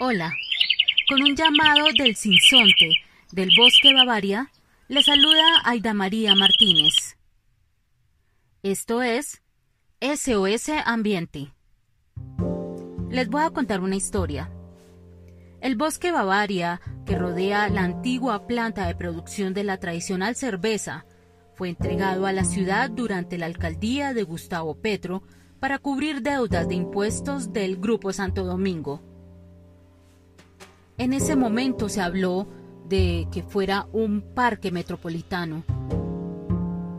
[0.00, 0.32] Hola.
[1.08, 2.88] Con un llamado del sinsonte
[3.32, 4.48] del bosque Bavaria,
[4.86, 7.16] le saluda Aida María Martínez.
[8.62, 9.42] Esto es
[10.00, 11.52] SOS Ambiente.
[13.10, 14.52] Les voy a contar una historia.
[15.60, 21.06] El bosque Bavaria, que rodea la antigua planta de producción de la tradicional cerveza,
[21.56, 25.24] fue entregado a la ciudad durante la alcaldía de Gustavo Petro
[25.58, 29.07] para cubrir deudas de impuestos del Grupo Santo Domingo.
[30.98, 32.48] En ese momento se habló
[32.88, 35.62] de que fuera un parque metropolitano.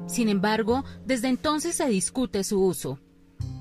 [0.07, 2.97] Sin embargo, desde entonces se discute su uso.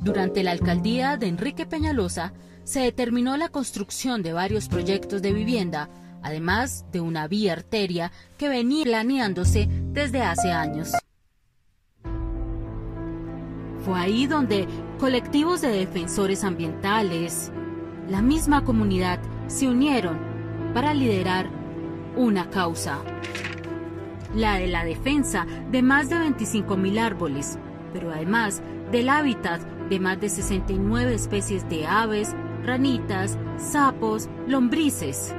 [0.01, 5.91] Durante la alcaldía de Enrique Peñalosa se determinó la construcción de varios proyectos de vivienda,
[6.23, 10.93] además de una vía arteria que venía planeándose desde hace años.
[13.85, 14.69] Fue ahí donde
[15.01, 17.51] colectivos de defensores ambientales,
[18.09, 20.19] la misma comunidad, se unieron
[20.75, 21.49] para liderar
[22.17, 22.99] una causa,
[24.35, 27.59] la de la defensa de más de 25.000 árboles,
[27.93, 35.35] pero además del hábitat de más de 69 especies de aves, ranitas, sapos, lombrices.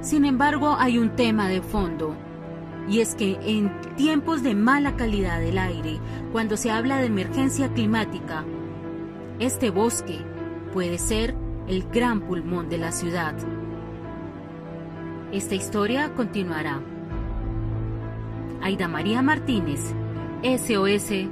[0.00, 2.16] Sin embargo, hay un tema de fondo,
[2.88, 6.00] y es que en tiempos de mala calidad del aire,
[6.32, 8.44] cuando se habla de emergencia climática,
[9.38, 10.18] este bosque
[10.72, 11.34] puede ser
[11.68, 13.34] el gran pulmón de la ciudad.
[15.32, 16.80] Esta historia continuará.
[18.62, 19.94] Aida María Martínez,
[20.42, 21.28] SOS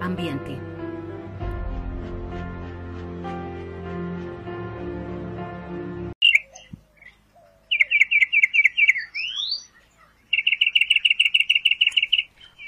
[0.00, 0.68] Ambiente.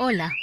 [0.02, 0.34] Hola.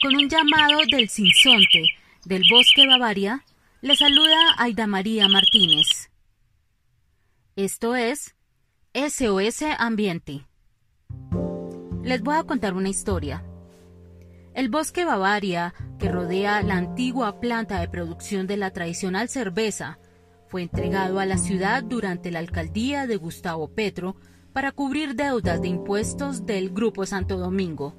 [0.00, 1.82] Con un llamado del sinsonte
[2.26, 3.42] del bosque Bavaria,
[3.84, 6.10] le saluda Aida María Martínez.
[7.54, 8.34] Esto es
[8.94, 10.46] SOS Ambiente.
[12.02, 13.44] Les voy a contar una historia.
[14.54, 19.98] El bosque Bavaria, que rodea la antigua planta de producción de la tradicional cerveza,
[20.48, 24.16] fue entregado a la ciudad durante la alcaldía de Gustavo Petro
[24.54, 27.94] para cubrir deudas de impuestos del Grupo Santo Domingo.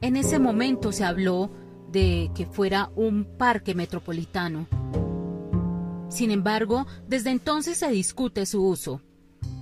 [0.00, 1.52] En ese momento se habló
[1.94, 4.66] de que fuera un parque metropolitano.
[6.10, 9.00] Sin embargo, desde entonces se discute su uso.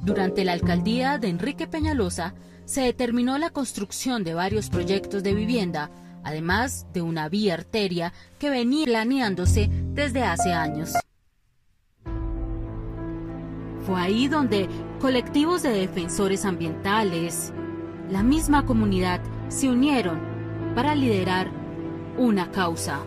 [0.02, 2.34] Durante la alcaldía de Enrique Peñalosa
[2.64, 5.90] se determinó la construcción de varios proyectos de vivienda,
[6.24, 10.94] además de una vía arteria que venía planeándose desde hace años.
[13.86, 14.68] Fue ahí donde
[15.00, 17.52] colectivos de defensores ambientales,
[18.10, 20.18] la misma comunidad, se unieron
[20.74, 21.61] para liderar
[22.18, 23.00] una causa,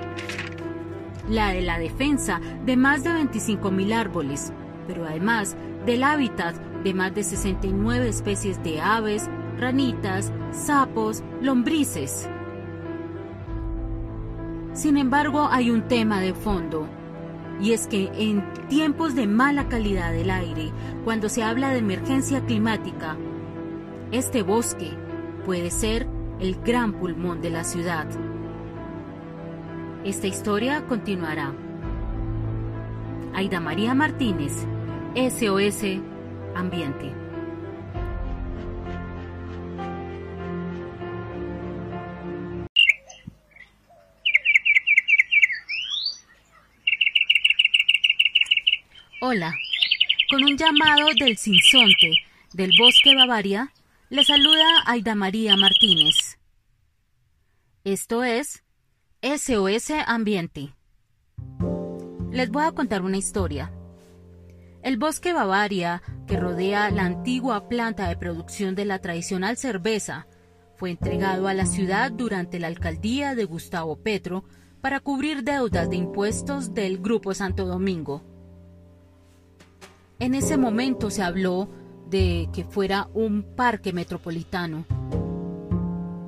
[1.30, 4.54] la de la defensa de más de 25.000 árboles,
[4.88, 5.56] pero además
[5.86, 12.30] del hábitat de más de 69 especies de aves, ranitas, sapos, lombrices.
[14.74, 16.88] Sin embargo, hay un tema de fondo,
[17.62, 20.72] y es que en tiempos de mala calidad del aire,
[21.04, 23.16] cuando se habla de emergencia climática,
[24.12, 24.92] este bosque
[25.46, 26.08] puede ser
[26.40, 28.08] el gran pulmón de la ciudad.
[30.06, 31.52] Esta historia continuará.
[33.34, 34.54] Aida María Martínez,
[35.16, 36.00] SOS
[36.54, 37.12] Ambiente.
[49.22, 49.58] Hola.
[50.30, 52.12] Con un llamado del sinsonte
[52.54, 53.74] del bosque Bavaria,
[54.10, 56.38] le saluda Aida María Martínez.
[57.84, 58.65] Esto es
[59.26, 60.76] SOS Ambiente.
[62.32, 63.72] Les voy a contar una historia.
[64.84, 70.28] El bosque Bavaria, que rodea la antigua planta de producción de la tradicional cerveza,
[70.76, 74.44] fue entregado a la ciudad durante la alcaldía de Gustavo Petro
[74.80, 78.22] para cubrir deudas de impuestos del Grupo Santo Domingo.
[80.20, 81.68] En ese momento se habló
[82.12, 84.86] de que fuera un parque metropolitano.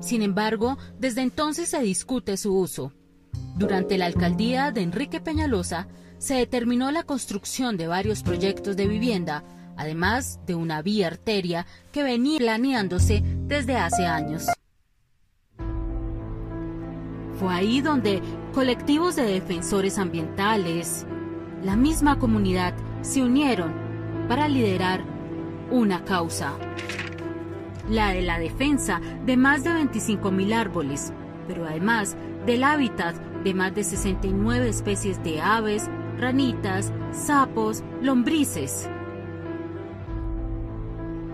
[0.00, 2.92] Sin embargo, desde entonces se discute su uso.
[3.56, 9.44] Durante la alcaldía de Enrique Peñalosa se determinó la construcción de varios proyectos de vivienda,
[9.76, 14.46] además de una vía arteria que venía planeándose desde hace años.
[17.38, 18.20] Fue ahí donde
[18.52, 21.06] colectivos de defensores ambientales,
[21.62, 23.72] la misma comunidad, se unieron
[24.28, 25.04] para liderar
[25.70, 26.54] una causa,
[27.88, 31.12] la de la defensa de más de 25.000 árboles,
[31.46, 35.88] pero además del hábitat de más de 69 especies de aves,
[36.18, 38.88] ranitas, sapos, lombrices.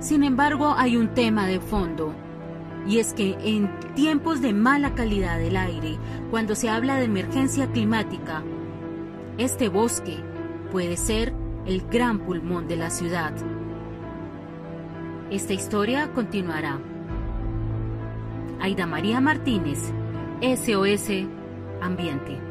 [0.01, 2.15] Sin embargo, hay un tema de fondo,
[2.87, 5.97] y es que en tiempos de mala calidad del aire,
[6.31, 8.43] cuando se habla de emergencia climática,
[9.39, 10.19] este bosque
[10.71, 11.33] puede ser
[11.67, 13.33] el gran pulmón de la ciudad.
[15.35, 16.79] Esta historia continuará.
[18.61, 19.93] Aida María Martínez,
[20.41, 21.27] SOS
[21.83, 22.44] Ambiente.